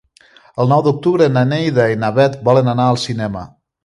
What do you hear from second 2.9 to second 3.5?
al cinema.